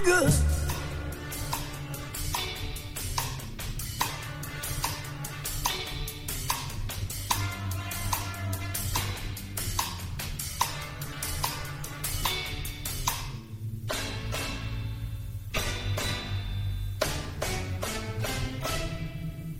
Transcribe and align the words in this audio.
good. 0.00 0.32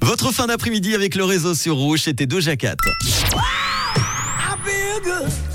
Votre 0.00 0.32
fin 0.32 0.46
d'après-midi 0.46 0.94
avec 0.94 1.14
le 1.14 1.24
réseau 1.24 1.54
sur 1.54 1.76
Rouge, 1.76 2.00
c'était 2.04 2.26
Doja 2.26 2.56
Cat. 2.56 2.76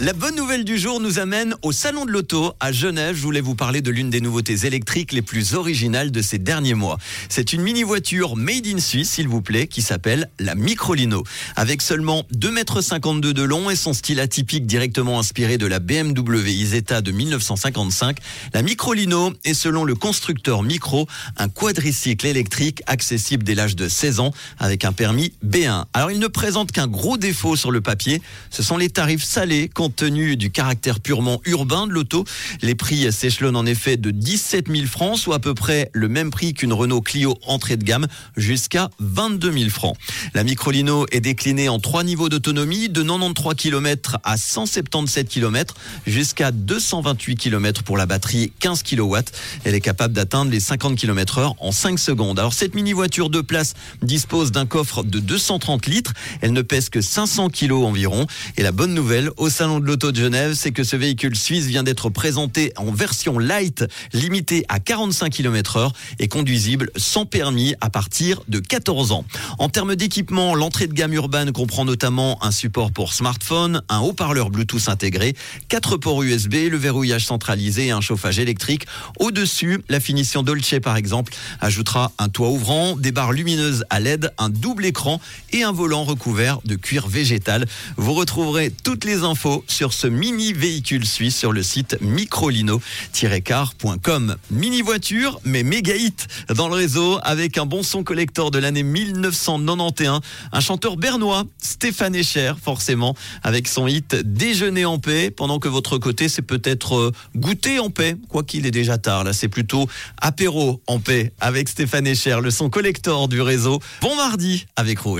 La 0.04 0.11
bonne 0.11 0.35
nouvelle 0.35 0.65
du 0.65 0.77
jour 0.77 0.99
nous 0.99 1.17
amène 1.17 1.55
au 1.61 1.71
Salon 1.71 2.03
de 2.03 2.11
l'Auto 2.11 2.52
à 2.59 2.73
Genève. 2.73 3.15
Je 3.15 3.21
voulais 3.21 3.39
vous 3.39 3.55
parler 3.55 3.79
de 3.79 3.89
l'une 3.89 4.09
des 4.09 4.20
nouveautés 4.20 4.66
électriques 4.66 5.13
les 5.13 5.21
plus 5.21 5.53
originales 5.53 6.12
de 6.12 6.21
ces 6.21 6.39
derniers 6.39 6.73
mois. 6.73 6.98
C'est 7.29 7.53
une 7.53 7.62
mini-voiture 7.62 8.35
made 8.35 8.67
in 8.67 8.79
Suisse, 8.79 9.12
s'il 9.12 9.29
vous 9.29 9.41
plaît, 9.41 9.66
qui 9.66 9.81
s'appelle 9.81 10.29
la 10.39 10.55
Microlino. 10.55 11.23
Avec 11.55 11.81
seulement 11.81 12.26
2,52 12.35 13.27
m 13.27 13.34
de 13.34 13.43
long 13.43 13.70
et 13.70 13.77
son 13.77 13.93
style 13.93 14.20
atypique 14.20 14.66
directement 14.66 15.20
inspiré 15.20 15.57
de 15.57 15.67
la 15.67 15.79
BMW 15.79 16.49
Isetta 16.49 16.99
de 16.99 17.13
1955, 17.13 18.17
la 18.54 18.62
Microlino 18.62 19.31
est 19.45 19.54
selon 19.54 19.85
le 19.85 19.95
constructeur 19.95 20.63
Micro 20.63 21.07
un 21.38 21.48
quadricycle 21.48 22.27
électrique 22.27 22.84
accessible 22.88 23.45
dès 23.45 23.55
l'âge 23.55 23.77
de 23.77 23.88
16 23.88 24.20
ans 24.20 24.34
avec 24.59 24.84
un 24.84 24.91
permis 24.91 25.31
B1. 25.45 25.85
Alors 25.93 26.12
il 26.12 26.20
ne 26.20 26.27
présente 26.27 26.73
qu'un 26.73 26.88
gros 26.88 27.17
défaut 27.17 27.55
sur 27.55 27.71
le 27.71 27.79
papier, 27.79 28.21
ce 28.49 28.63
sont 28.63 28.76
les 28.76 28.90
tarifs 28.90 29.23
salés 29.23 29.70
tenu 29.95 30.35
du 30.38 30.52
caractère 30.52 30.99
purement 30.99 31.41
urbain 31.45 31.88
de 31.88 31.93
l'auto. 31.93 32.25
Les 32.61 32.75
prix 32.75 33.11
s'échelonnent 33.11 33.55
en 33.55 33.65
effet 33.65 33.97
de 33.97 34.11
17 34.11 34.67
000 34.70 34.88
francs, 34.88 35.17
soit 35.17 35.35
à 35.35 35.39
peu 35.39 35.53
près 35.53 35.89
le 35.93 36.07
même 36.07 36.31
prix 36.31 36.54
qu'une 36.54 36.73
Renault 36.73 37.01
Clio 37.01 37.37
entrée 37.48 37.77
de 37.77 37.84
gamme, 37.84 38.07
jusqu'à 38.35 38.90
22 38.99 39.51
000 39.51 39.70
francs. 39.70 39.95
La 40.34 40.43
Microlino 40.43 41.05
est 41.12 41.21
déclinée 41.21 41.70
en 41.70 41.79
trois 41.79 42.03
niveaux 42.03 42.29
d'autonomie, 42.29 42.90
de 42.90 43.03
93 43.03 43.55
km 43.55 44.18
à 44.23 44.37
177 44.37 45.27
km, 45.27 45.76
jusqu'à 46.05 46.51
228 46.51 47.35
km 47.35 47.84
pour 47.84 47.98
la 47.98 48.05
batterie 48.05 48.51
15 48.59 48.84
kW. 48.84 49.18
Elle 49.63 49.75
est 49.75 49.81
capable 49.81 50.13
d'atteindre 50.13 50.51
les 50.51 50.59
50 50.59 50.96
km 50.96 51.37
heure 51.37 51.55
en 51.59 51.71
5 51.71 51.99
secondes. 51.99 52.40
Alors 52.40 52.53
cette 52.53 52.75
mini-voiture 52.75 53.29
de 53.29 53.41
place 53.41 53.73
dispose 54.01 54.51
d'un 54.51 54.65
coffre 54.65 55.03
de 55.03 55.20
230 55.20 55.85
litres. 55.87 56.13
Elle 56.41 56.53
ne 56.53 56.62
pèse 56.62 56.90
que 56.90 57.01
500 57.01 57.49
kg 57.49 57.73
environ. 57.73 58.27
Et 58.57 58.63
la 58.63 58.71
bonne 58.71 58.93
nouvelle 58.93 59.29
au 59.37 59.49
salon 59.49 59.73
de 59.79 59.85
l'auto 59.85 60.12
de 60.12 60.18
Genève, 60.18 60.54
c'est 60.54 60.71
que 60.71 60.84
ce 60.84 60.96
véhicule 60.96 61.35
suisse 61.35 61.66
vient 61.66 61.84
d'être 61.84 62.10
présenté 62.10 62.74
en 62.77 62.91
version 62.91 63.40
light, 63.40 63.85
limitée 64.13 64.66
à 64.69 64.80
45 64.80 65.30
km 65.30 65.78
heure 65.78 65.94
et 66.19 66.28
conduisible 66.28 66.91
sans 66.96 67.25
permis 67.25 67.75
à 67.81 67.90
partir 67.90 68.41
de 68.47 68.59
14 68.59 69.12
ans. 69.12 69.25
En 69.59 69.69
termes 69.69 69.96
d'équipement, 69.96 70.56
l'entrée 70.56 70.88
de 70.88 70.94
gamme 70.94 71.13
urbaine 71.13 71.52
comprend 71.52 71.85
notamment 71.85 72.44
un 72.44 72.52
support 72.52 72.91
pour 72.91 73.13
smartphone, 73.13 73.81
un 73.90 74.00
haut-parleur 74.00 74.50
Bluetooth 74.50 74.90
intégré, 74.90 75.35
quatre 75.69 75.97
ports 75.97 76.24
USB, 76.24 76.53
le 76.69 76.78
verrouillage 76.78 77.25
centralisé 77.25 77.88
et 77.88 77.91
un 77.91 78.02
chauffage 78.02 78.40
électrique. 78.40 78.85
Au-dessus, 79.19 79.84
la 79.90 80.00
finition 80.00 80.44
Dolce 80.44 80.75
par 80.81 80.97
exemple 80.97 81.34
ajoutera 81.62 82.12
un 82.18 82.30
toit 82.30 82.50
ouvrant, 82.50 82.96
des 82.96 83.12
barres 83.12 83.34
lumineuses 83.34 83.85
à 83.90 84.00
LED, 84.00 84.31
un 84.38 84.50
double 84.50 84.85
écran 84.85 85.19
et 85.52 85.63
un 85.63 85.72
volant 85.72 86.03
recouvert 86.03 86.59
de 86.66 86.75
cuir 86.75 87.08
végétal. 87.08 87.66
Vous 87.97 88.13
retrouverez 88.13 88.72
toutes 88.84 89.06
les 89.06 89.24
infos 89.24 89.62
sur 89.67 89.94
ce 89.94 90.07
mini 90.07 90.53
véhicule 90.53 91.06
suisse 91.06 91.38
sur 91.38 91.51
le 91.51 91.61
site 91.63 91.97
microlino-car.com. 92.01 94.35
Mini 94.51 94.81
voiture, 94.81 95.39
mais 95.44 95.63
méga 95.63 95.95
hit 95.95 96.28
dans 96.56 96.67
le 96.67 96.75
réseau 96.75 97.19
avec 97.23 97.57
un 97.57 97.66
bon 97.66 97.84
son 97.84 98.03
collector 98.03 98.51
de 98.51 98.59
l'année 98.59 98.84
1991. 98.84 100.22
Un 100.51 100.59
chanteur 100.59 100.97
bernois, 100.97 101.44
Stéphane 101.62 102.16
Echer, 102.16 102.53
forcément, 102.62 103.16
avec 103.44 103.68
son 103.68 103.88
hit 103.88 104.16
Déjeuner 104.16 104.85
en 104.85 105.00
paix, 105.00 105.31
pendant 105.31 105.59
que 105.59 105.68
votre 105.68 105.97
côté, 105.97 106.29
c'est 106.29 106.41
peut-être 106.41 106.96
euh, 106.96 107.12
goûter 107.35 107.79
en 107.79 107.90
paix, 107.90 108.16
quoi 108.29 108.44
qu'il 108.44 108.66
est 108.66 108.72
déjà 108.72 108.97
tard. 108.97 109.23
Là, 109.23 109.34
c'est 109.34 109.47
plutôt 109.47 109.88
apéro 110.22 110.81
en 110.88 111.00
paix 111.00 111.34
avec 111.40 111.69
Stéphane 111.69 112.07
Echer, 112.07 112.38
le 112.41 112.52
son 112.52 112.69
collector 112.69 113.28
du 113.28 113.41
réseau. 113.41 113.79
Bon 114.02 114.16
mardi 114.16 114.66
avec 114.75 115.00
Rouge. 115.00 115.12